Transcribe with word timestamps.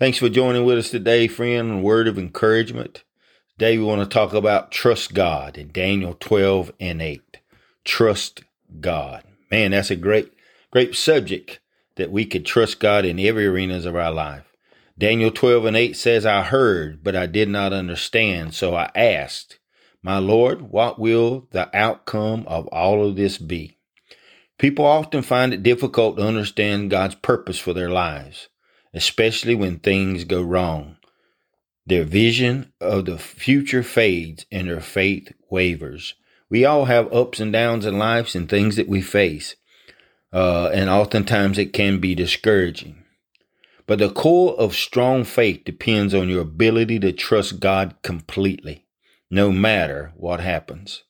Thanks 0.00 0.16
for 0.16 0.30
joining 0.30 0.64
with 0.64 0.78
us 0.78 0.88
today, 0.88 1.28
friend. 1.28 1.82
Word 1.82 2.08
of 2.08 2.18
encouragement. 2.18 3.04
Today 3.58 3.76
we 3.76 3.84
want 3.84 4.00
to 4.00 4.08
talk 4.08 4.32
about 4.32 4.72
trust 4.72 5.12
God 5.12 5.58
in 5.58 5.72
Daniel 5.72 6.16
12 6.18 6.72
and 6.80 7.02
8. 7.02 7.36
Trust 7.84 8.42
God. 8.80 9.22
Man, 9.50 9.72
that's 9.72 9.90
a 9.90 9.96
great, 9.96 10.32
great 10.70 10.96
subject 10.96 11.60
that 11.96 12.10
we 12.10 12.24
could 12.24 12.46
trust 12.46 12.80
God 12.80 13.04
in 13.04 13.20
every 13.20 13.46
arenas 13.46 13.84
of 13.84 13.94
our 13.94 14.10
life. 14.10 14.46
Daniel 14.96 15.30
12 15.30 15.66
and 15.66 15.76
8 15.76 15.94
says, 15.94 16.24
I 16.24 16.44
heard, 16.44 17.04
but 17.04 17.14
I 17.14 17.26
did 17.26 17.50
not 17.50 17.74
understand. 17.74 18.54
So 18.54 18.74
I 18.74 18.90
asked, 18.94 19.58
My 20.02 20.16
Lord, 20.16 20.62
what 20.62 20.98
will 20.98 21.46
the 21.50 21.68
outcome 21.76 22.46
of 22.46 22.66
all 22.68 23.06
of 23.06 23.16
this 23.16 23.36
be? 23.36 23.76
People 24.56 24.86
often 24.86 25.20
find 25.20 25.52
it 25.52 25.62
difficult 25.62 26.16
to 26.16 26.26
understand 26.26 26.90
God's 26.90 27.16
purpose 27.16 27.58
for 27.58 27.74
their 27.74 27.90
lives, 27.90 28.48
especially 28.94 29.54
when 29.54 29.78
things 29.78 30.24
go 30.24 30.42
wrong. 30.42 30.96
Their 31.86 32.04
vision 32.04 32.72
of 32.80 33.06
the 33.06 33.18
future 33.18 33.82
fades 33.82 34.46
and 34.50 34.68
their 34.68 34.80
faith 34.80 35.32
wavers. 35.50 36.14
We 36.48 36.64
all 36.64 36.86
have 36.86 37.12
ups 37.12 37.40
and 37.40 37.52
downs 37.52 37.86
in 37.86 37.98
lives 37.98 38.34
and 38.34 38.48
things 38.48 38.76
that 38.76 38.88
we 38.88 39.00
face, 39.00 39.56
uh, 40.32 40.70
and 40.72 40.90
oftentimes 40.90 41.58
it 41.58 41.72
can 41.72 41.98
be 41.98 42.14
discouraging. 42.14 43.04
But 43.86 43.98
the 43.98 44.10
core 44.10 44.54
of 44.54 44.74
strong 44.74 45.24
faith 45.24 45.64
depends 45.64 46.14
on 46.14 46.28
your 46.28 46.42
ability 46.42 47.00
to 47.00 47.12
trust 47.12 47.58
God 47.58 47.96
completely, 48.02 48.86
no 49.30 49.50
matter 49.50 50.12
what 50.16 50.40
happens. 50.40 51.02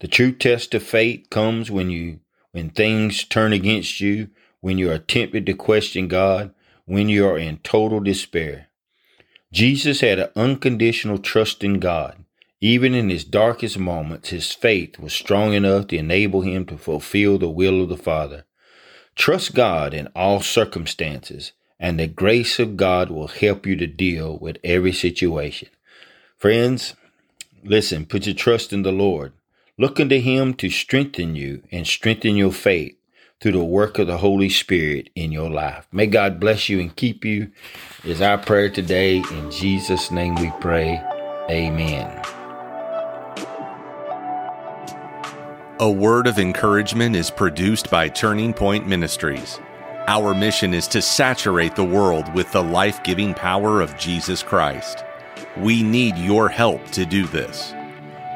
The 0.00 0.08
true 0.08 0.32
test 0.32 0.74
of 0.74 0.82
faith 0.82 1.28
comes 1.28 1.70
when 1.70 1.90
you 1.90 2.20
when 2.52 2.70
things 2.70 3.24
turn 3.24 3.52
against 3.52 4.00
you, 4.00 4.30
when 4.60 4.78
you 4.78 4.90
are 4.90 4.98
tempted 4.98 5.44
to 5.46 5.54
question 5.54 6.08
God, 6.08 6.54
when 6.88 7.08
you 7.08 7.28
are 7.28 7.38
in 7.38 7.58
total 7.58 8.00
despair. 8.00 8.66
Jesus 9.52 10.00
had 10.00 10.18
an 10.18 10.30
unconditional 10.34 11.18
trust 11.18 11.62
in 11.62 11.78
God. 11.78 12.24
Even 12.60 12.92
in 12.94 13.08
his 13.08 13.24
darkest 13.24 13.78
moments, 13.78 14.30
his 14.30 14.52
faith 14.52 14.98
was 14.98 15.12
strong 15.12 15.52
enough 15.52 15.86
to 15.88 15.96
enable 15.96 16.40
him 16.40 16.66
to 16.66 16.76
fulfill 16.76 17.38
the 17.38 17.48
will 17.48 17.82
of 17.82 17.88
the 17.88 17.96
Father. 17.96 18.44
Trust 19.14 19.54
God 19.54 19.94
in 19.94 20.08
all 20.16 20.40
circumstances 20.40 21.52
and 21.78 21.98
the 22.00 22.08
grace 22.08 22.58
of 22.58 22.76
God 22.76 23.10
will 23.10 23.28
help 23.28 23.66
you 23.66 23.76
to 23.76 23.86
deal 23.86 24.36
with 24.38 24.58
every 24.64 24.92
situation. 24.92 25.68
Friends, 26.36 26.94
listen, 27.62 28.06
put 28.06 28.26
your 28.26 28.34
trust 28.34 28.72
in 28.72 28.82
the 28.82 28.92
Lord. 28.92 29.32
Look 29.76 30.00
unto 30.00 30.20
Him 30.20 30.54
to 30.54 30.70
strengthen 30.70 31.36
you 31.36 31.62
and 31.70 31.86
strengthen 31.86 32.36
your 32.36 32.52
faith 32.52 32.97
through 33.40 33.52
the 33.52 33.64
work 33.64 33.98
of 33.98 34.06
the 34.06 34.18
Holy 34.18 34.48
Spirit 34.48 35.10
in 35.14 35.30
your 35.30 35.48
life. 35.48 35.86
May 35.92 36.06
God 36.06 36.40
bless 36.40 36.68
you 36.68 36.80
and 36.80 36.94
keep 36.94 37.24
you, 37.24 37.50
is 38.04 38.20
our 38.20 38.38
prayer 38.38 38.68
today. 38.68 39.18
In 39.18 39.50
Jesus' 39.50 40.10
name 40.10 40.34
we 40.36 40.52
pray. 40.60 41.00
Amen. 41.50 42.22
A 45.80 45.90
word 45.90 46.26
of 46.26 46.40
encouragement 46.40 47.14
is 47.14 47.30
produced 47.30 47.88
by 47.88 48.08
Turning 48.08 48.52
Point 48.52 48.88
Ministries. 48.88 49.60
Our 50.08 50.34
mission 50.34 50.74
is 50.74 50.88
to 50.88 51.00
saturate 51.00 51.76
the 51.76 51.84
world 51.84 52.34
with 52.34 52.50
the 52.50 52.62
life 52.62 53.02
giving 53.04 53.32
power 53.34 53.80
of 53.80 53.96
Jesus 53.96 54.42
Christ. 54.42 55.04
We 55.56 55.84
need 55.84 56.16
your 56.16 56.48
help 56.48 56.84
to 56.92 57.06
do 57.06 57.26
this. 57.26 57.74